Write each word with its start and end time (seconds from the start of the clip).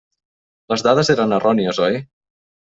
Les 0.73 0.83
dades 0.87 1.11
eren 1.15 1.37
errònies, 1.39 1.83
oi? 1.89 2.01